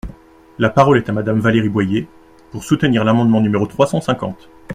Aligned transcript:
La 0.57 0.71
parole 0.71 0.97
est 0.97 1.09
à 1.09 1.13
Madame 1.13 1.37
Valérie 1.39 1.69
Boyer, 1.69 2.07
pour 2.49 2.63
soutenir 2.63 3.03
l’amendement 3.03 3.39
numéro 3.39 3.67
trois 3.67 3.85
cent 3.85 4.01
cinquante. 4.01 4.49